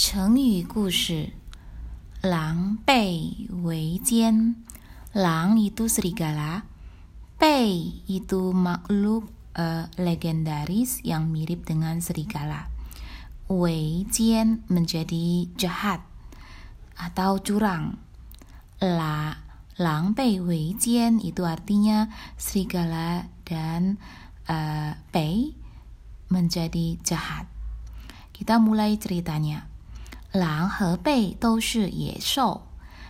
[0.00, 1.32] 成语故事：
[2.22, 4.56] 狼狈为奸。
[5.16, 6.68] 狼 itu serigala,
[7.40, 12.68] 狈 itu makhluk uh, legendaris yang mirip dengan serigala.
[13.48, 16.04] Wei jian menjadi jahat
[17.00, 17.96] atau curang.
[18.84, 19.40] La
[19.80, 23.96] lang bei wei jian itu artinya serigala dan
[24.52, 25.56] uh, bei
[26.28, 27.48] menjadi jahat.
[28.36, 29.69] Kita mulai ceritanya.
[30.34, 32.62] Lang he bei shi ye shou.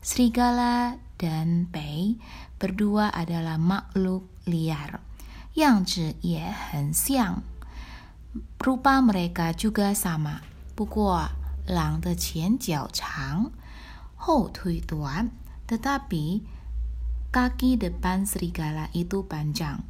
[0.00, 2.16] Serigala dan bei
[2.56, 5.04] berdua adalah makhluk liar.
[5.52, 7.42] Yang zhi ye hen xiang.
[8.62, 10.40] Rupa mereka juga sama.
[10.76, 11.28] 不过
[11.66, 13.52] 狼的前脚长，
[14.16, 15.28] 后腿短，
[15.68, 16.40] tetapi
[17.30, 19.84] kaki depan serigala itu panjang,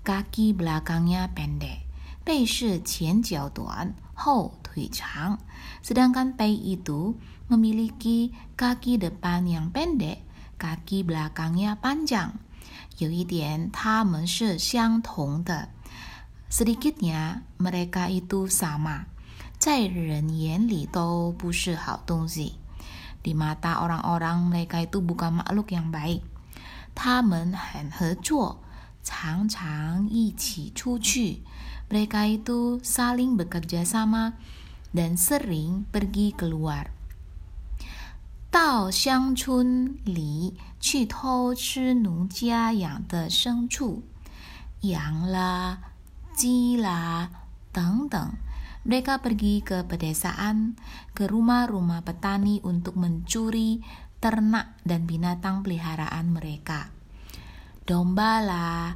[0.00, 1.83] kaki belakangnya pendek.
[2.25, 5.37] 背是前脚短，后腿长。
[5.81, 7.15] Sedangkan pei itu
[7.47, 10.25] memiliki kaki depan yang pendek,
[10.57, 12.41] kaki belakangnya panjang.
[12.97, 15.69] 有一点，它们是相同的。
[16.49, 19.05] Sedikitnya mereka itu sama，
[19.59, 22.55] 在人眼里都不是好东西。
[23.21, 26.21] Di mata orang-orang mereka itu bukan makhluk yang baik。
[26.95, 28.63] 他们很合作，
[29.03, 31.43] 常常一起出去。
[31.91, 34.33] Mereka itu saling bekerja sama
[34.95, 36.89] dan sering pergi keluar.
[38.49, 39.35] Tao qu
[41.11, 42.71] tou chi nu jia
[44.85, 45.75] yang la,
[46.39, 47.27] ji la.
[48.85, 50.79] Mereka pergi ke pedesaan,
[51.11, 53.83] ke rumah-rumah petani untuk mencuri
[54.23, 56.95] ternak dan binatang peliharaan mereka.
[57.83, 58.95] Domba lah,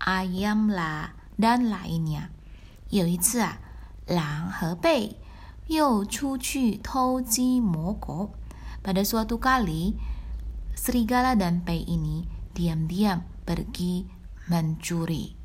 [0.00, 2.29] ayam lah, dan lainnya.
[2.89, 3.59] 有一次啊，
[4.07, 5.17] 狼和贝
[5.67, 8.35] 又出去偷鸡摸狗。
[8.83, 9.93] Pada suatu kali,
[10.75, 12.25] serigala dan pei ini
[12.57, 14.09] diam-diam pergi
[14.49, 15.37] mencuri.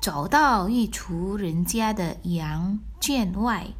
[0.00, 3.74] 走到一处人家的羊圈外，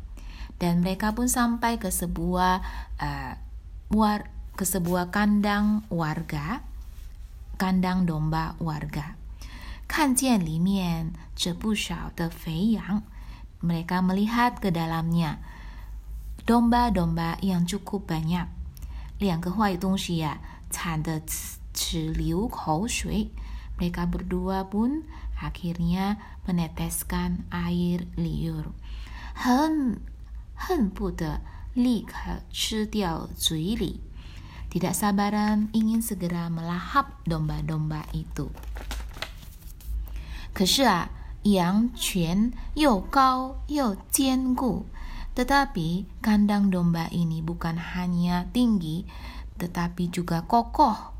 [0.58, 2.60] dan mereka pun sampai ke sebuah
[2.98, 3.34] uh,
[3.88, 6.64] war ke sebuah kandang warga,
[7.56, 9.14] kandang domba warga.
[9.90, 13.02] 看见里面这不少的肥羊，
[13.62, 15.38] mereka melihat ke dalamnya
[16.44, 18.46] domba-domba yang cukup banyak。
[19.18, 20.38] 两个坏东西呀，
[20.70, 21.22] 惨得
[21.72, 23.30] 直流口水。
[23.78, 25.04] Mereka berdua pun
[25.36, 26.16] akhirnya
[26.48, 28.72] meneteskan air liur，
[29.34, 30.00] 恨
[30.54, 31.42] 恨不得
[31.74, 34.00] 立刻吃掉嘴里，
[34.72, 38.48] tidak sabaran ingin segera melahap domba-domba itu。
[40.60, 41.10] 可是啊，
[41.42, 44.86] 羊圈又高又坚固，
[45.34, 49.04] tetapi kandang domba ini bukan hanya tinggi,
[49.58, 51.12] tetapi juga kokoh.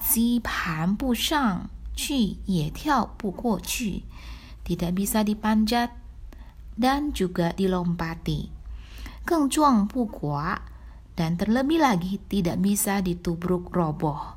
[0.00, 4.04] 鸡爬不上去，也跳不过去，
[4.64, 5.90] tidak bisa dipanjat
[6.76, 8.50] dan juga dilompati.
[9.24, 10.58] 更壮不寡
[11.16, 14.36] dan terlebih lagi tidak bisa ditubruk roboh.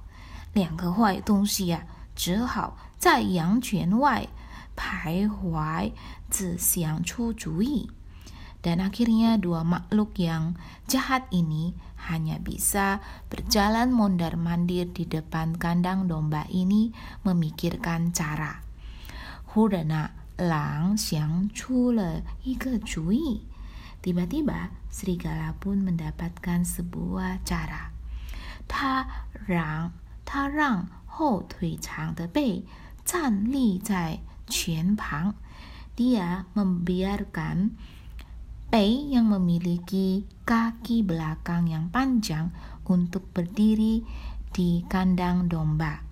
[0.54, 1.98] 两个坏东西呀、啊。
[2.20, 4.28] 只好 在羊圈外
[4.76, 5.92] 徘徊，
[6.30, 7.90] 自想出主意。
[8.60, 11.80] Dan akhirnya dua makhluk yang jahat ini
[12.12, 13.00] hanya bisa
[13.32, 16.92] berjalan mondar-mandir di depan kandang domba ini
[17.24, 18.60] memikirkan cara.
[19.56, 23.48] Hurana lang xiang chu le ike cui.
[24.04, 27.96] Tiba-tiba serigala pun mendapatkan sebuah cara.
[28.68, 29.08] Ta
[29.48, 29.96] rang,
[30.28, 32.64] ta rang 后腿长的背
[33.14, 35.36] 站立在拳旁。
[35.96, 37.76] Dia membiarkan
[38.70, 42.54] Pei yang memiliki kaki belakang yang panjang
[42.86, 44.06] untuk berdiri
[44.54, 46.06] di kandang domba.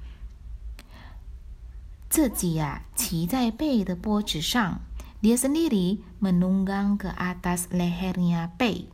[2.09, 4.79] 自己呀、啊，骑在贝的脖子上，
[5.21, 8.89] dia sendiri menunggang ke atas lehernya 贝。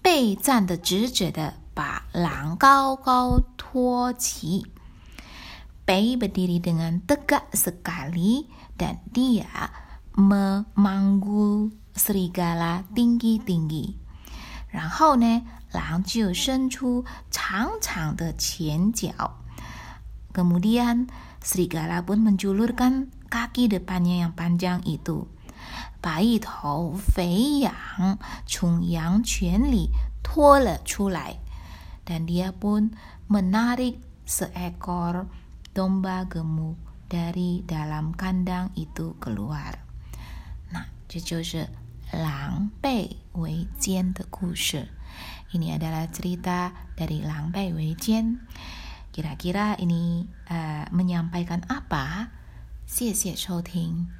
[0.00, 4.66] 贝站得直直的，把狼高高托起。
[5.90, 9.70] Bei berdiri dengan tegak sekali dan dia
[10.18, 13.94] memanggul serigala tinggi-tinggi.
[14.68, 19.38] 然后呢，狼就伸出长长的前脚。
[20.34, 21.06] Kemudian
[21.40, 25.28] serigala pun menjulurkan kaki depannya yang panjang itu.
[26.02, 29.90] 把一头肥羊从羊圈里
[30.22, 31.38] 拖了出来。
[32.04, 32.94] dan dia pun
[33.26, 35.26] menarik seekor
[35.74, 36.76] domba gemuk
[37.06, 39.84] dari dalam kandang itu keluar.
[40.72, 41.68] Nah, 这就是
[42.12, 44.88] 狼狈为奸的故事。
[45.54, 48.42] Ini adalah cerita dari Lang Bei Wei Jian.
[49.14, 52.28] Kira-kira ini uh, menyampaikan apa?
[52.86, 54.19] 谢谢收听。